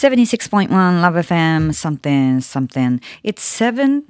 [0.00, 0.70] 76.1
[1.02, 3.02] Love FM something something.
[3.22, 4.02] It's 7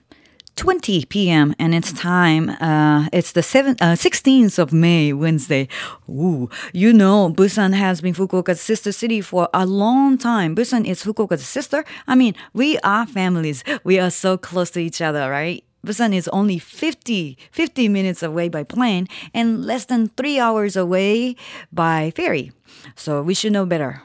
[0.54, 1.52] 20 p.m.
[1.58, 2.50] and it's time.
[2.50, 5.66] Uh, it's the 7, uh, 16th of May, Wednesday.
[6.08, 10.54] Ooh, you know, Busan has been Fukuoka's sister city for a long time.
[10.54, 11.84] Busan is Fukuoka's sister.
[12.06, 13.64] I mean, we are families.
[13.82, 15.64] We are so close to each other, right?
[15.84, 21.34] Busan is only 50, 50 minutes away by plane and less than three hours away
[21.72, 22.52] by ferry.
[22.94, 24.04] So we should know better.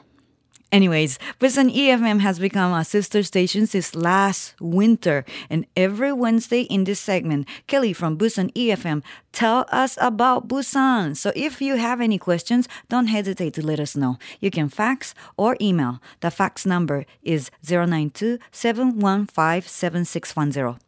[0.76, 5.24] Anyways, Busan EFM has become a sister station since last winter.
[5.48, 11.16] And every Wednesday in this segment, Kelly from Busan EFM tell us about Busan.
[11.16, 14.18] So if you have any questions, don't hesitate to let us know.
[14.38, 16.02] You can fax or email.
[16.20, 20.78] The fax number is 092 715 7610.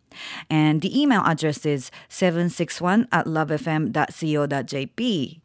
[0.50, 5.40] And the email address is 761 at lovefm.co.jp.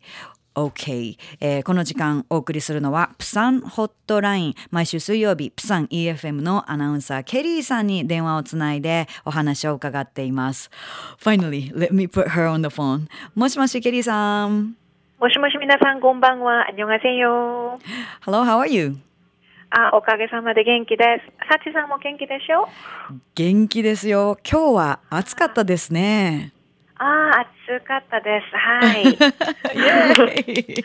[0.54, 10.70] OK、えーこの時間お送りするのはプサンホットライン毎週水曜日プサン EFM のアナウンサーケリーさんに電話をつないでお話を伺っています
[11.22, 13.06] Finally, let me put her on the phone
[13.36, 14.74] もしもしケリーさん
[15.20, 16.66] もしもし皆さんこんばんは。
[16.70, 17.78] 안녕하세요。
[18.24, 18.96] Hello, how are you?
[19.70, 21.46] あ、おかげさまで元気です。
[21.52, 22.68] サチさんも元気でしょ
[23.34, 26.52] 元気ですよ今日は暑かったですね
[27.03, 28.55] ああ、暑かったです。
[28.55, 29.03] はい。
[29.75, 30.83] Yay!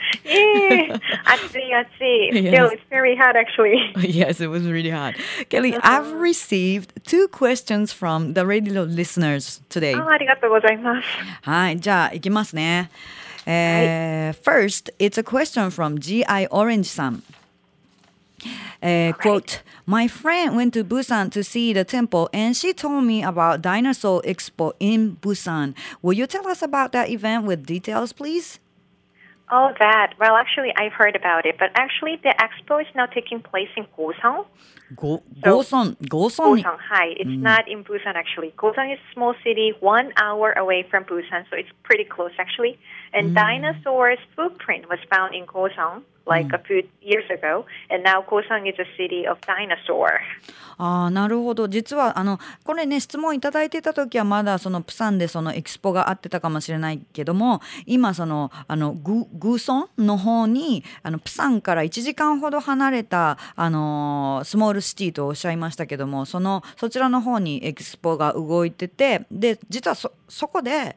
[2.33, 3.79] it was very hot, actually.
[4.03, 5.15] yes, it was really hot.
[5.49, 5.75] Kelly.
[5.75, 5.81] Uh-huh.
[5.85, 9.95] I've received two questions from the radio listeners today.
[9.95, 11.09] Oh, あありがとうございます。
[11.43, 12.91] はい、じゃあ、いきますね。
[13.47, 16.49] えー、はい、First, it's a question from G.I.
[16.49, 17.23] Orange さん。
[18.83, 23.63] Uh, quote, my friend went to Busan to see the temple and she told me about
[23.63, 25.75] Dinosaur Expo in Busan.
[26.03, 28.61] Will you tell us about that event with details, please?
[29.51, 30.13] Oh, that.
[30.21, 33.87] Well, actually, I've heard about it, but actually, the expo is now taking place in
[33.97, 34.45] Goseong.
[34.95, 36.63] Go, So- Goson, Goson.
[36.63, 37.15] Goseong, hi.
[37.17, 38.53] It's not in Busan actually.
[38.59, 42.79] Goseong is a small city, one hour away from Busan, so it's pretty close actually.
[43.15, 48.69] And dinosaurs' footprint was found in Goseong like a few years ago, and now Goseong
[48.69, 50.21] is a city of dinosaur.
[50.81, 70.97] ああなるほど実はあのこれね質問いただいてた時はまだそのプサンでそのエキスポがあってたかもしれないけども今そのあのググーソンの方にあのプサンから1時間ほど離れたあのスモールシティとおっしゃいましたけどもそのそちらの方にエキスポが動いててで実はそそこで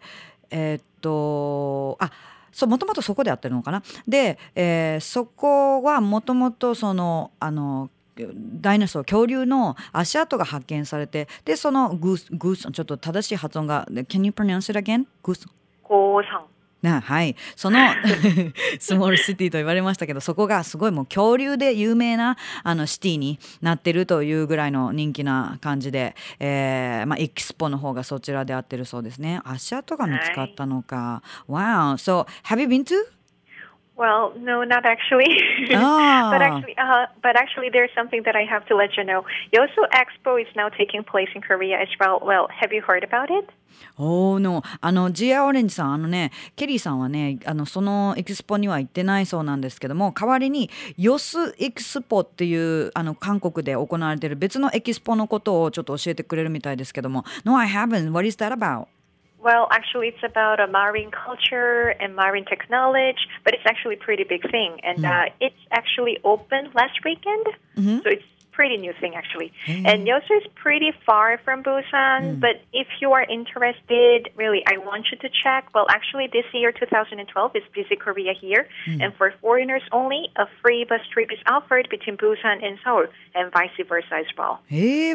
[0.51, 2.11] えーっとあ
[2.51, 15.05] そうもともとそこでやってるのかなで、えーそこはもともとそのあのダイナソー恐竜の足跡が発見されてでそのグースグースちょっと正しい発音が Can you pronounce it again?
[15.23, 15.47] グース
[15.83, 16.50] Goseong.
[16.81, 17.35] なはい。
[17.55, 17.79] その
[18.79, 29.41] スモールシティと言われましたけどそこがすごいもう恐竜で有名なあのシティになってるというぐらいの人気な感じで、えーまあ、エキスポの方がそちらであってるそうですね。
[29.43, 31.97] 足跡が見つかったのか、Wow.
[31.97, 32.95] So have you been to?
[33.97, 35.37] Well, no, not actually.
[35.73, 36.29] Ah.
[36.31, 39.23] but actually, uh, but actually, there's something that I have to let you know.
[39.53, 42.19] Yosu Expo is now taking place in Korea as well.
[42.21, 43.49] Well, have you heard about it?
[43.97, 58.11] おーのあのジアオレンジさんあのねケリーさんはねあのそのエキスポには行ってないそうなんですけども代わりにヨスエキスポっていうあの韓国で行われている別のエキスポのことをちょっと教えてくれるみたいですけども No, I haven't.
[58.11, 58.87] What is that about?
[59.43, 64.23] Well, actually, it's about a marine culture and marine technology, but it's actually a pretty
[64.23, 64.79] big thing.
[64.83, 65.27] And mm-hmm.
[65.27, 67.97] uh, it's actually open last weekend, mm-hmm.
[68.03, 69.51] so it's pretty new thing actually.
[69.65, 69.87] Mm.
[69.87, 72.39] And Yeosu is pretty far from Busan, mm.
[72.39, 75.69] but if you are interested, really, I want you to check.
[75.73, 79.01] Well, actually, this year 2012 is Visit Korea here, mm.
[79.01, 83.51] and for foreigners only, a free bus trip is offered between Busan and Seoul, and
[83.51, 84.59] vice versa as well.
[84.67, 85.13] hey,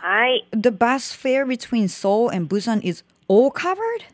[0.00, 0.38] Hi.
[0.52, 4.04] The bus fare between Seoul and Busan is all covered?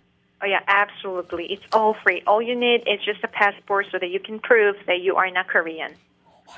[0.43, 1.47] Oh yeah, absolutely.
[1.53, 2.23] It's all free.
[2.27, 5.31] All you need is just a passport so that you can prove that you are
[5.31, 5.93] not Korean.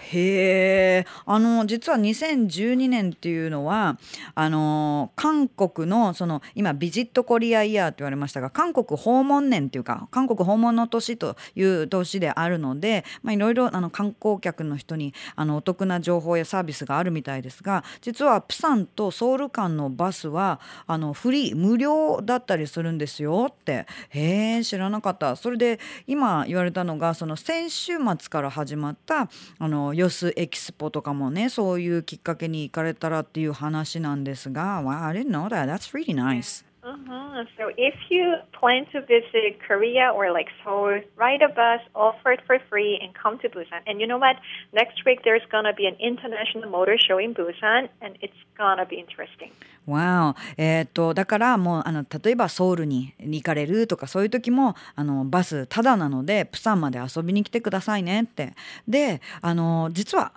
[0.00, 1.06] へえ。
[1.24, 3.98] あの実は2012年っていうのは
[4.34, 23.86] あの韓国のその今ビジットコリアイヤーと言われましたが韓国訪問年っていうか韓国訪問の年という年であるのでいろいろ観光客の人にあのお得な情報やサービスがあるみたいですが実はプサンとソウル間のバスはあのフリー無料だったりするんですよって。
[24.10, 25.36] へえ知らなかった。
[25.36, 29.28] それで今言われたのがその先週末から始まった
[29.58, 35.67] あのヨスエキスポとかもねそういうきっかけに行かれたらっていう話なんですが、wow, I didn't know that.
[35.67, 36.65] That's really nice.
[36.83, 37.21] hmm
[37.57, 42.41] So if you plan to visit Korea or like Seoul, ride a bus, offer it
[42.45, 43.81] for free, and come to Busan.
[43.85, 44.37] And you know what?
[44.73, 48.97] Next week there's gonna be an international motor show in Busan, and it's gonna be
[48.97, 49.51] interesting.
[49.86, 58.54] わお、えーっとだからもうあの例えばソウルに行かれるとかそういう時もあのバスタダなのでプサンまで遊びに来てくださいねって
[58.88, 60.32] であの実は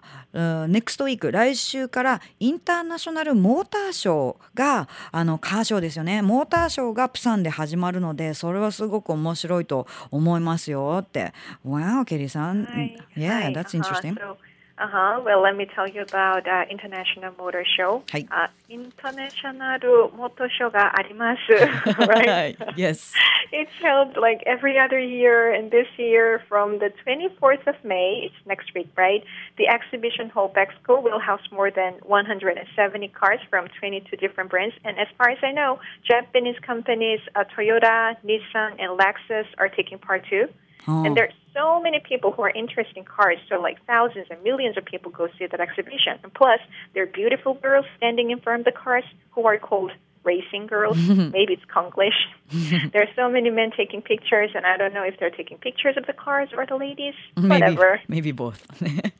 [0.67, 11.33] ネクストウィーク来週からインターナショナルモーターショーがあのカーショーですよねモーターショーがプサンで始まるのでそれはすごく面白いと思いますよって。
[11.65, 12.65] Wow, ケリーさん。
[12.65, 12.97] Hi.
[13.15, 13.53] Yeah, Hi.
[13.53, 13.81] that's Uh-huh.
[13.81, 14.48] interesting.
[14.78, 15.22] So, uh-huh.
[15.25, 18.02] Well, let me tell you about uh, International Motor Show.
[18.10, 18.26] はい。
[18.28, 21.52] Uh, International Motor Show があります。
[22.06, 22.56] right?
[22.76, 23.12] yes.
[23.52, 28.34] It's held like every other year, and this year from the 24th of May, it's
[28.46, 29.22] next week, right?
[29.58, 34.75] The exhibition hall Bexco will house more than 170 cars from 22 different brands.
[34.84, 39.98] And as far as I know, Japanese companies uh, Toyota, Nissan, and Lexus are taking
[39.98, 40.48] part too.
[40.87, 41.05] Oh.
[41.05, 44.41] And there are so many people who are interested in cars, so like thousands and
[44.43, 46.19] millions of people go see that exhibition.
[46.23, 46.59] And plus,
[46.93, 49.91] there are beautiful girls standing in front of the cars who are called
[50.23, 50.97] racing girls.
[51.37, 52.19] Maybe it's Konglish.
[52.91, 55.95] there are so many men taking pictures, and I don't know if they're taking pictures
[55.97, 57.13] of the cars or the ladies.
[57.35, 58.01] Maybe, Whatever.
[58.07, 58.65] maybe both.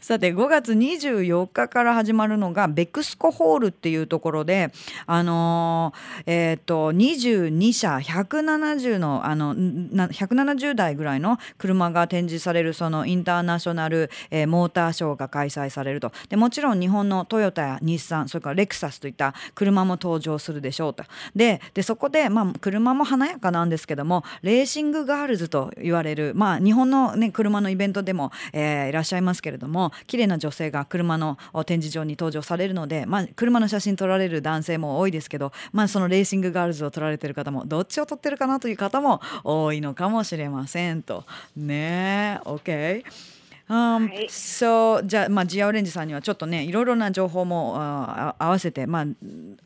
[0.00, 4.72] さて5月24日から始まるのがベクスコホールっていうところで
[5.06, 16.12] あのーえっ、と22社170のあのな170台ぐらいの車が展示されるそのインターナショナル、えーモーターショーが開催されると。
[16.28, 21.04] でもちろん日本のトヨタや日産それからレクサスといった車も登場するでしょうと。
[21.34, 41.24] ででそこで、まあ、車も華やかなんですけどもレーシングガールズと言われる、まあ、日本の、ね、車のイベントでも、えーいらっしゃいますけれども綺麗な女性が車のお展示場に登場されるので、まあ、車の写真撮られる男性も多いですけど、まあ、そのレーシングガールズを撮られてる方もどっちを撮ってるかなという方も多いのかもしれませんと。
[41.56, 43.04] ねえ OK。
[43.68, 49.06] Um, はい so じゃあ、まあ、ジアオレンジさんにはちょっとねいろいろな情報もああ合わせて、まあ、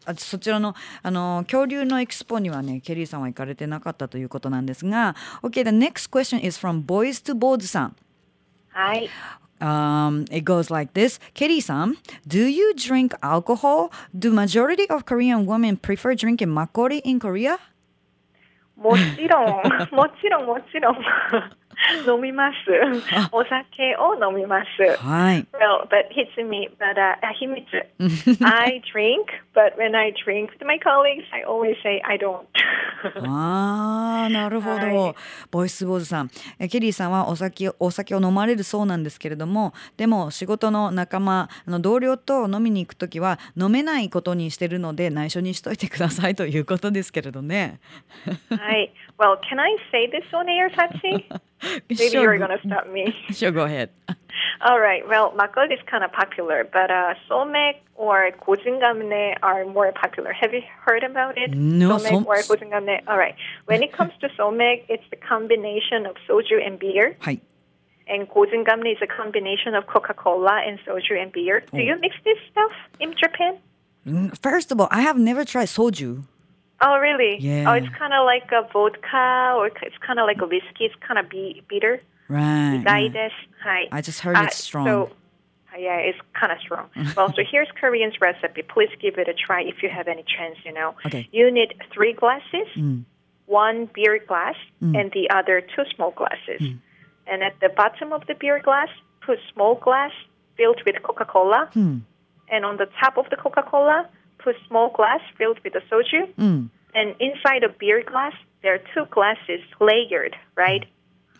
[0.06, 7.96] あそちらのあの恐竜のエキスポにはねケリーさんは行かれてなかったということなんですが OK the next question is from Boys to Boards さん
[8.72, 9.10] Hi.
[9.61, 11.17] Um, it goes like this.
[11.33, 11.95] Kelly-san,
[12.27, 13.91] do you drink alcohol?
[14.17, 17.57] Do majority of Korean women prefer drinking makgeolli in Korea?
[18.75, 19.45] もちろん、
[19.95, 20.97] もちろん、もちろん。
[22.06, 22.56] 飲みます。
[23.32, 24.96] お酒を飲みます。
[25.02, 25.46] はい。
[25.52, 26.68] Well, but it's me.
[26.78, 27.66] But uh, あ秘密
[28.44, 32.46] I drink, but when I drink with my colleagues, I always say I don't.
[33.26, 34.76] ああ、なるほど。
[34.76, 35.14] はい
[35.50, 36.30] ボイスボーズさん。
[36.58, 47.80] えケリーさんはお酒お酒を飲まれるそうなんですけれども、でも仕事の仲間、あの同僚と飲みに行くときは飲めないことにしてるので内緒にしといてくださいということですけれどね。
[48.50, 48.92] はい。
[49.18, 51.40] Well, can I say this on air, Satsi?
[51.88, 53.14] Maybe you're going to stop me.
[53.32, 53.90] Sure, go ahead.
[54.62, 55.06] All right.
[55.08, 60.32] Well, makgeolli is kind of popular, but uh, somek or gojingamne are more popular.
[60.32, 61.50] Have you heard about it?
[61.52, 63.00] No, somek som- or gojingamne.
[63.08, 63.34] All right.
[63.66, 67.40] When it comes to somek, it's the combination of soju and beer, はい。
[68.06, 71.62] and gojingamne is a combination of Coca-Cola and soju and beer.
[71.72, 73.58] Do you mix this stuff in Japan?
[74.06, 76.24] Mm, First of all, I have never tried soju.
[76.80, 77.38] Oh, really?
[77.38, 77.70] Yeah.
[77.70, 80.86] Oh, it's kind of like a vodka, or it's kind of like a whiskey.
[80.86, 82.00] It's kind of be- bitter.
[82.28, 82.82] Right.
[83.84, 83.96] Yeah.
[83.96, 84.86] I just heard uh, it's strong.
[84.86, 85.10] So,
[85.78, 86.88] yeah, it's kind of strong.
[87.16, 88.62] well, so here's Korean's recipe.
[88.62, 90.94] Please give it a try if you have any chance, you know.
[91.06, 91.28] Okay.
[91.32, 93.04] You need three glasses, mm.
[93.46, 94.98] one beer glass, mm.
[94.98, 96.60] and the other two small glasses.
[96.60, 96.78] Mm.
[97.26, 98.88] And at the bottom of the beer glass,
[99.24, 100.12] put small glass
[100.56, 101.70] filled with Coca-Cola.
[101.72, 101.98] Hmm.
[102.48, 106.32] And on the top of the Coca-Cola, put small glass filled with the soju.
[106.34, 106.66] Hmm.
[106.94, 108.32] And inside a beer glass,
[108.62, 110.84] there are two glasses layered, right?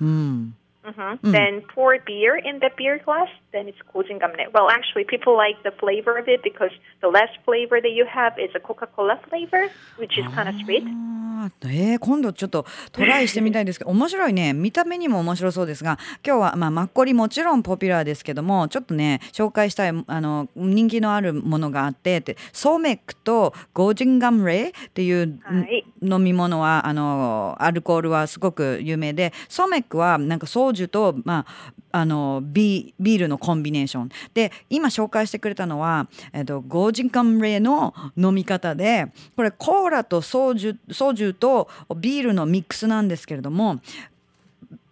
[0.01, 0.53] Mm.
[0.85, 1.27] Mm-hmm.
[1.27, 1.33] Mm.
[1.33, 4.53] Then pour beer in the beer glass, then it's gozingamne.
[4.53, 6.71] Well, actually, people like the flavor of it because
[7.03, 10.31] the less flavor that you have is a Coca Cola flavor, which is oh.
[10.31, 10.85] kind of sweet.
[10.87, 11.20] Ah.
[11.65, 14.53] えー、今度ちょっとトライしてみたいですけど面白いね。
[14.53, 25.85] 見た目にも面白そうですが今日は、まあ、マッコリもちろんポピュラーですけどもちょっとね紹介したいあの人気のあるものがあってって소맥 と 고진감래っていう、はい。
[26.03, 34.11] 飲み物はあのアルコールはすごく有名で소맥 はなんか 소주 と、まあ、あのビビールのコンビネーション。
[34.35, 43.81] で今紹介してくれたのは、えっと、고진감래 の飲み方でこれコーラと 소주 소주 とビールのミックスなんですけれども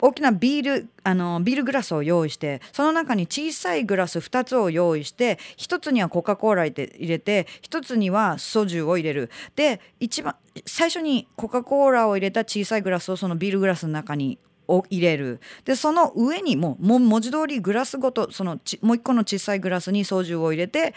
[0.01, 9.31] 大きなビールあのビールグラスを用意してその中に小さいグラス2つを用意して1つにはコカ・コーラ入れて1つにはソジュを入れる。
[9.57, 10.37] で一番
[10.67, 14.39] 最初にコカ・コーラを入れた小さいグラスをそのビールグラスの中に
[14.69, 15.41] を入れる。
[15.65, 20.95] でその上にもも文字通りグラスごとそのちもう一個の小さいグラスにソジュを入れて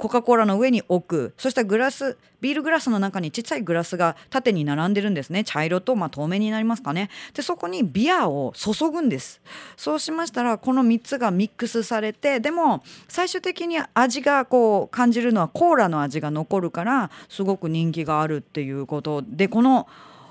[0.00, 1.34] コカ・コーラの上に置く。
[1.36, 5.44] そしたグラスビールグラスの中にちっちゃいグラスが縦に並んでるんですね。
[5.44, 7.10] 茶色と、まあ、透明になりますかね。
[7.34, 9.42] でそこにビアを注ぐんです。
[9.76, 19.86] そうしましたらこの3つがミックスされてでも最終的に味がこう感じるのはコーラの味が残るからすごく人気があるっていうことでこの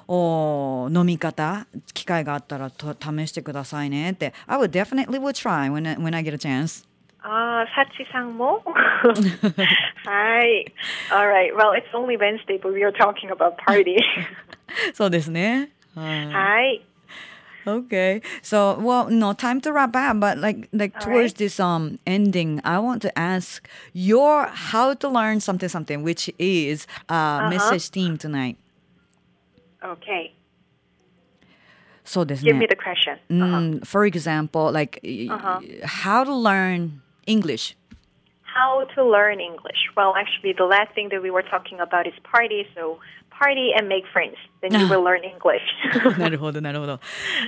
[0.09, 6.87] お飲み方機会があったらと試してくださいねって I would definitely would try when I, when I get a chance
[7.27, 8.63] ああ、サチさんも
[10.05, 10.67] はい。
[11.11, 13.97] Alright, well, it's only Wednesday, but we are talking about party.
[14.93, 15.71] そうですね。
[15.95, 16.85] はい。
[17.67, 18.21] Okay.
[18.43, 21.37] So, well, no time to wrap up, but like like All towards right.
[21.37, 26.87] this um ending, I want to ask your how to learn something something, which is
[27.09, 27.49] uh, uh-huh.
[27.49, 28.59] message theme tonight.
[29.84, 30.34] Okay.
[32.04, 33.18] So this give me the question.
[33.30, 33.58] Mm, uh-huh.
[33.58, 35.62] Mm, for example, like uh-huh.
[35.84, 37.76] how to learn English.
[38.42, 39.82] How to learn English?
[39.96, 42.66] Well, actually, the last thing that we were talking about is party.
[42.76, 44.38] So party and make friends.
[44.62, 46.20] Then you will learn English.
[46.20, 47.00] なるほど、なるほど。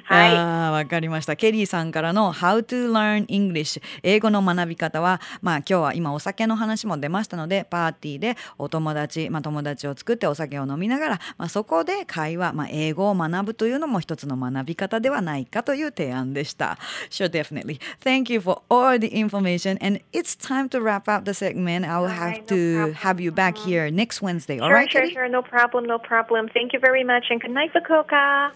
[0.06, 0.36] はい。
[0.36, 1.36] あわかりました。
[1.36, 16.78] ケリーさんからの How to learn English 英語の学び方は、まあ今日は今お酒の話も出ましたので、パーティーでお友達、まあ友達を作ってお酒を飲みながら、まあそこで会話、まあ英語を学ぶというのも一つの学び方ではないかという提案でした。
[17.10, 17.80] Sure, definitely.
[18.04, 21.86] Thank you for all the information and it's time to wrap up the segment.
[21.86, 24.60] I'll have to have you back here next Wednesday.
[24.60, 26.50] All right, Sure, sure, no problem, no problem.
[26.54, 28.54] Thank you very much and good night, Fukuoka.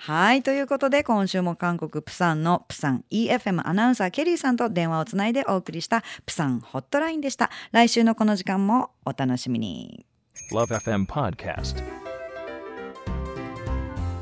[0.00, 0.42] はい。
[0.42, 7.50] ということで、今週も韓国プサンのプサン EFM アナウンサーケリーさんと電話をつないでお送りしたプサンホットラインでした。
[7.72, 10.06] 来週のこの時間もお楽しみに。
[10.52, 11.82] LoveFM Podcast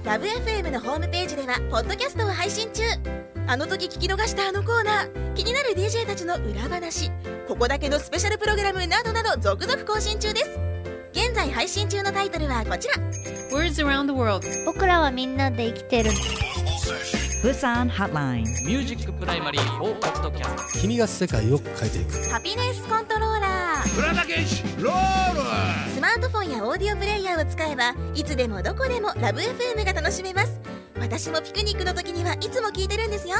[0.04, 2.82] LoveFM のホームページではポッドキャストを配信中
[3.46, 7.10] あの時聞き逃したあのコーナー気になる DJ たちの裏話
[7.46, 10.67] ここだけのスペシャルプログラムなどなど続々更新中です
[11.12, 12.94] 現在配信中のタイトルはこちら。
[13.50, 14.46] Words around the world.
[14.64, 16.10] 僕らはみんなで生きてる。
[17.42, 22.30] プサン発ラインミュージックプライマリー4ポッドキャスト君が世界を変えていく。
[22.30, 23.94] ハピネスコントローラー。
[23.94, 25.94] プラダケシロール。
[25.94, 30.60] スマートフォンやオーディオプレイヤーを使えばいつでもどこでもラブ FM が楽しめます。
[31.00, 33.36] 私もピクニックの時にはいつも聞いてるんですよ。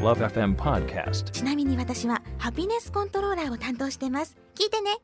[0.00, 1.30] LoveFM Podcast.
[1.30, 4.36] ちなみに私はハピネスコントローラーを担当してます。
[4.54, 4.96] 聞いてね